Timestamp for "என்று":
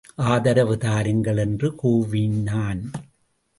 1.37-1.69